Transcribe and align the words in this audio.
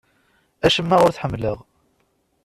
Acemma 0.65 0.97
ur 1.05 1.11
t-ḥemmleɣ. 1.11 1.57